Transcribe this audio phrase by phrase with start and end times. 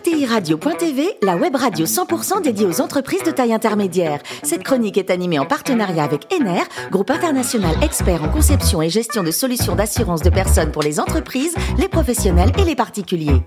[0.00, 4.20] ETIRadio.tv, la web radio 100% dédiée aux entreprises de taille intermédiaire.
[4.42, 9.22] Cette chronique est animée en partenariat avec Ener, groupe international expert en conception et gestion
[9.22, 13.42] de solutions d'assurance de personnes pour les entreprises, les professionnels et les particuliers.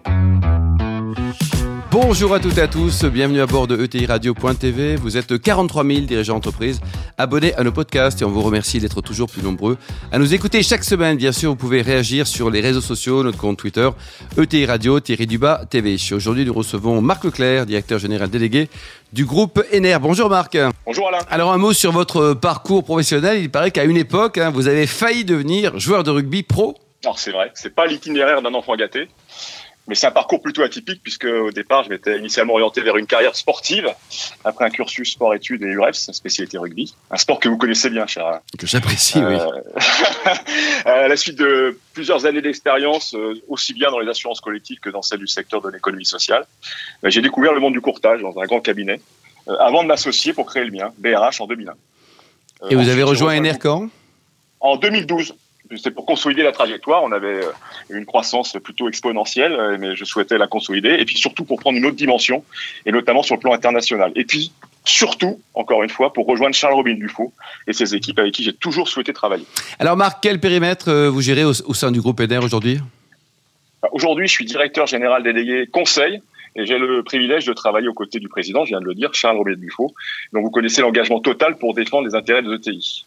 [1.94, 4.96] Bonjour à toutes et à tous, bienvenue à bord de ETI Radio.tv.
[4.96, 6.82] Vous êtes 43 000 dirigeants d'entreprise
[7.20, 9.78] abonnés à nos podcasts et on vous remercie d'être toujours plus nombreux
[10.12, 11.18] à nous écouter chaque semaine.
[11.18, 13.88] Bien sûr, vous pouvez réagir sur les réseaux sociaux, notre compte Twitter,
[14.40, 15.98] ETI Radio, Thierry Dubas, TV.
[16.14, 18.70] Aujourd'hui, nous recevons Marc Leclerc, directeur général délégué
[19.12, 20.00] du groupe Ener.
[20.02, 20.58] Bonjour Marc.
[20.88, 21.20] Bonjour Alain.
[21.30, 23.38] Alors un mot sur votre parcours professionnel.
[23.40, 26.76] Il paraît qu'à une époque, hein, vous avez failli devenir joueur de rugby pro.
[27.04, 29.10] Alors c'est vrai, c'est pas l'itinéraire d'un enfant gâté.
[29.88, 33.06] Mais c'est un parcours plutôt atypique puisque au départ, je m'étais initialement orienté vers une
[33.06, 33.94] carrière sportive
[34.46, 38.40] après un cursus sport-études et UREFS, spécialité rugby, un sport que vous connaissez bien, cher.
[38.58, 39.36] Que j'apprécie, oui.
[40.86, 44.90] à la suite de plusieurs années d'expérience, euh, aussi bien dans les assurances collectives que
[44.90, 46.46] dans celle du secteur de l'économie sociale,
[47.04, 49.02] euh, j'ai découvert le monde du courtage dans un grand cabinet
[49.50, 51.74] euh, avant de m'associer pour créer le mien, BRH, en 2001.
[52.70, 53.90] Et vous avez rejoint NR quand?
[54.62, 55.36] En 2012
[55.72, 57.04] c'était pour consolider la trajectoire.
[57.04, 57.52] On avait euh,
[57.90, 60.96] une croissance plutôt exponentielle, euh, mais je souhaitais la consolider.
[61.00, 62.44] Et puis surtout pour prendre une autre dimension,
[62.86, 64.12] et notamment sur le plan international.
[64.16, 64.52] Et puis
[64.86, 67.34] surtout, encore une fois, pour rejoindre Charles Robin Dufaux
[67.68, 69.46] et ses équipes avec qui j'ai toujours souhaité travailler.
[69.80, 72.80] Alors Marc, quel périmètre euh, vous gérez au, sein du groupe EDER aujourd'hui?
[73.82, 76.22] Bah, Aujourd'hui, je suis directeur général délégué conseil
[76.56, 79.14] et j'ai le privilège de travailler aux côtés du président, je viens de le dire,
[79.14, 79.94] Charles Robert Dufaux.
[80.32, 83.06] Donc vous connaissez l'engagement total pour défendre les intérêts des ETI.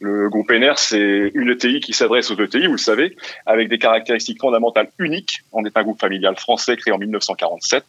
[0.00, 3.78] Le groupe NR, c'est une ETI qui s'adresse aux ETI, vous le savez, avec des
[3.78, 5.40] caractéristiques fondamentales uniques.
[5.52, 7.84] On est un groupe familial français créé en 1947.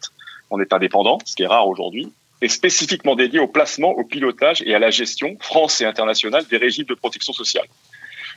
[0.50, 4.62] On est indépendant, ce qui est rare aujourd'hui, et spécifiquement dédié au placement, au pilotage
[4.62, 7.66] et à la gestion, France et internationale, des régimes de protection sociale.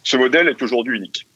[0.03, 1.28] Ce modèle est aujourd'hui unique.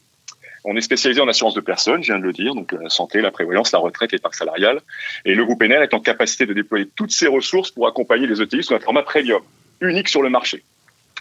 [0.68, 3.22] On est spécialisé en assurance de personnes, je viens de le dire, donc la santé,
[3.22, 4.82] la prévoyance, la retraite, les parcs salariales.
[5.24, 8.42] Et le groupe NR est en capacité de déployer toutes ses ressources pour accompagner les
[8.42, 9.42] ETI sous un format premium,
[9.80, 10.64] unique sur le marché.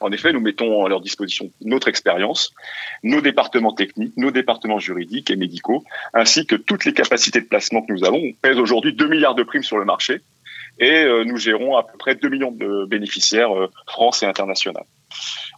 [0.00, 2.52] En effet, nous mettons à leur disposition notre expérience,
[3.02, 5.84] nos départements techniques, nos départements juridiques et médicaux,
[6.14, 8.16] ainsi que toutes les capacités de placement que nous avons.
[8.16, 10.22] On pèse aujourd'hui 2 milliards de primes sur le marché
[10.80, 14.84] et euh, nous gérons à peu près 2 millions de bénéficiaires euh, France et international.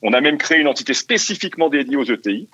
[0.03, 2.49] On a même créé une entité spécifiquement dédiée aux ETI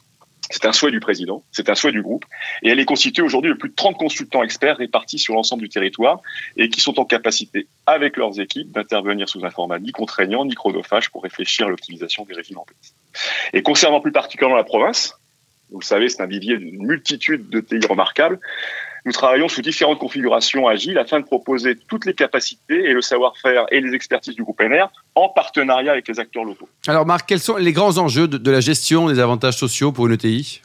[0.53, 2.27] c'est un souhait du président, c'est un souhait du groupe,
[2.63, 5.71] et elle est constituée aujourd'hui de plus de 30 consultants experts répartis sur l'ensemble du
[5.71, 6.21] territoire
[6.57, 10.55] et qui sont en capacité, avec leurs équipes, d'intervenir sous un format ni contraignant ni
[10.55, 12.95] chronophage pour réfléchir à l'optimisation des régimes en place.
[13.55, 15.19] Et concernant plus particulièrement la province,
[15.71, 18.39] vous le savez, c'est un vivier d'une multitude de TI remarquables.
[19.05, 23.67] Nous travaillons sous différentes configurations agiles afin de proposer toutes les capacités et le savoir-faire
[23.71, 26.69] et les expertises du groupe NR en partenariat avec les acteurs locaux.
[26.87, 30.13] Alors Marc, quels sont les grands enjeux de, la gestion des avantages sociaux pour une
[30.13, 30.63] ETI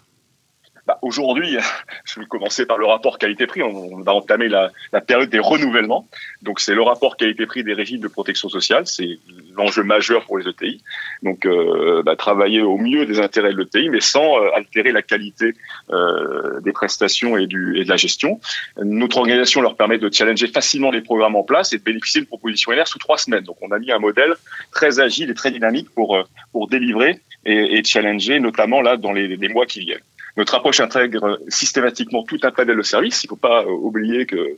[0.85, 1.57] bah, Aujourd'hui,
[2.05, 3.63] je vais commencer par le rapport qualité-prix.
[3.63, 6.07] On, va entamer la, la, période des renouvellements.
[6.43, 8.85] Donc, c'est le rapport qualité-prix des régimes de protection sociale.
[8.85, 9.17] C'est
[9.57, 10.81] l'enjeu majeur pour les ETI.
[11.23, 15.01] Donc, euh, bah, travailler au mieux des intérêts de l'ETI, mais sans euh, altérer la
[15.01, 15.53] qualité
[15.89, 18.39] euh, des prestations et, du, et de la gestion.
[18.81, 22.27] Notre organisation leur permet de challenger facilement les programmes en place et de bénéficier d'une
[22.27, 23.43] proposition LR sous trois semaines.
[23.43, 24.33] Donc, on a mis un modèle
[24.71, 26.17] très agile et très dynamique pour,
[26.51, 29.99] pour délivrer et, challenger, notamment là dans les, mois qui viennent.
[30.35, 33.23] Notre approche intègre systématiquement tout un panel de services.
[33.23, 34.57] Il ne faut pas oublier que,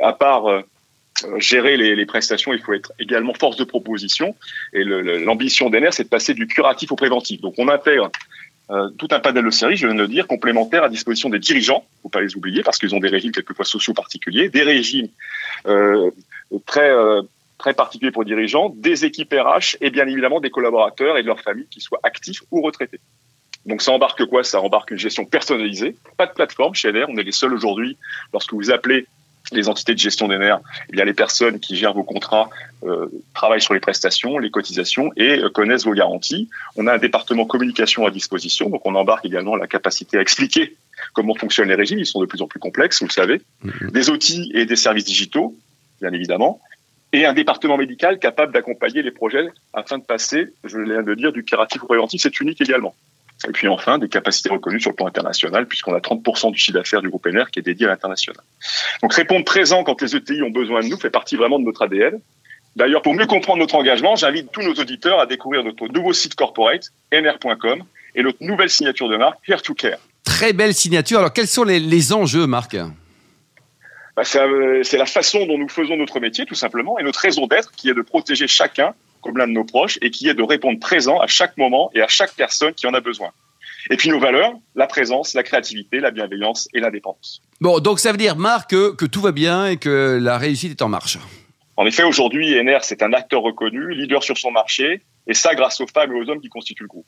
[0.00, 0.62] à part
[1.38, 4.34] gérer les, prestations, il faut être également force de proposition.
[4.72, 7.40] Et l'ambition d'ENER, c'est de passer du curatif au préventif.
[7.40, 8.10] Donc on intègre
[8.70, 11.38] euh, tout un panel de services, je viens de le dire, complémentaires à disposition des
[11.38, 14.48] dirigeants, il ne faut pas les oublier, parce qu'ils ont des régimes quelquefois sociaux particuliers,
[14.48, 15.08] des régimes
[15.66, 16.10] euh,
[16.64, 17.22] très, euh,
[17.58, 21.26] très particuliers pour les dirigeants, des équipes RH et bien évidemment des collaborateurs et de
[21.26, 23.00] leurs familles qui soient actifs ou retraités.
[23.66, 24.42] Donc ça embarque quoi?
[24.42, 27.96] Ça embarque une gestion personnalisée, pas de plateforme chez LR, on est les seuls aujourd'hui,
[28.32, 29.06] lorsque vous appelez
[29.52, 32.48] les entités de gestion des nerfs, eh bien les personnes qui gèrent vos contrats
[32.84, 36.48] euh, travaillent sur les prestations, les cotisations et euh, connaissent vos garanties.
[36.76, 40.76] On a un département communication à disposition, donc on embarque également la capacité à expliquer
[41.12, 41.98] comment fonctionnent les régimes.
[41.98, 43.42] Ils sont de plus en plus complexes, vous le savez.
[43.64, 43.90] Mm-hmm.
[43.90, 45.54] Des outils et des services digitaux,
[46.00, 46.60] bien évidemment,
[47.12, 51.32] et un département médical capable d'accompagner les projets afin de passer, je viens de dire,
[51.32, 52.22] du curatif au préventif.
[52.22, 52.94] C'est unique également.
[53.48, 56.78] Et puis enfin, des capacités reconnues sur le plan international, puisqu'on a 30% du chiffre
[56.78, 58.42] d'affaires du groupe NR qui est dédié à l'international.
[59.02, 61.82] Donc répondre présent quand les ETI ont besoin de nous fait partie vraiment de notre
[61.82, 62.20] ADN.
[62.76, 66.34] D'ailleurs, pour mieux comprendre notre engagement, j'invite tous nos auditeurs à découvrir notre nouveau site
[66.34, 67.82] corporate, nr.com,
[68.14, 69.98] et notre nouvelle signature de marque, Here to Care.
[70.24, 71.18] Très belle signature.
[71.18, 72.76] Alors, quels sont les, les enjeux, Marc?
[74.16, 77.72] Bah, C'est la façon dont nous faisons notre métier, tout simplement, et notre raison d'être,
[77.72, 80.78] qui est de protéger chacun comme l'un de nos proches et qui est de répondre
[80.78, 83.30] présent à chaque moment et à chaque personne qui en a besoin.
[83.90, 87.42] Et puis nos valeurs, la présence, la créativité, la bienveillance et l'indépendance.
[87.60, 90.70] Bon, donc ça veut dire, Marc, que, que tout va bien et que la réussite
[90.72, 91.18] est en marche.
[91.76, 95.80] En effet, aujourd'hui, NR, c'est un acteur reconnu, leader sur son marché, et ça grâce
[95.80, 97.06] aux femmes et aux hommes qui constituent le groupe.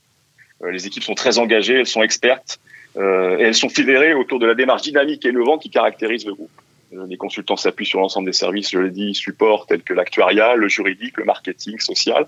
[0.62, 2.58] Euh, les équipes sont très engagées, elles sont expertes,
[2.96, 6.34] euh, et elles sont fédérées autour de la démarche dynamique et innovante qui caractérise le
[6.34, 6.50] groupe.
[6.94, 10.55] Euh, les consultants s'appuient sur l'ensemble des services, je l'ai dit, support tels que l'actuariat,
[10.55, 12.26] le juridique, le marketing, social,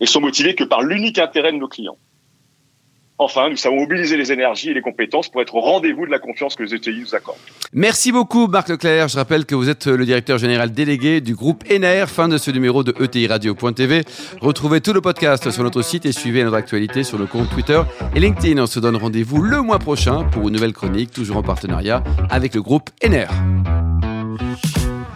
[0.00, 1.98] et sont motivés que par l'unique intérêt de nos clients.
[3.18, 6.18] Enfin, nous savons mobiliser les énergies et les compétences pour être au rendez-vous de la
[6.18, 7.38] confiance que les ETI nous accordent.
[7.72, 9.08] Merci beaucoup, Marc Leclerc.
[9.08, 12.08] Je rappelle que vous êtes le directeur général délégué du groupe NR.
[12.08, 14.02] Fin de ce numéro de ETI Radio.tv.
[14.40, 17.80] Retrouvez tout le podcast sur notre site et suivez notre actualité sur nos comptes Twitter
[18.16, 18.60] et LinkedIn.
[18.60, 22.56] On se donne rendez-vous le mois prochain pour une nouvelle chronique, toujours en partenariat avec
[22.56, 23.28] le groupe NR.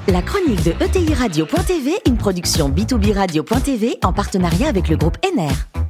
[0.09, 5.86] La chronique de ETI Radio.tv, une production B2B Radio.tv en partenariat avec le groupe NR.